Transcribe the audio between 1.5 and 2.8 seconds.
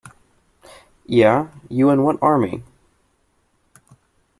you and what army?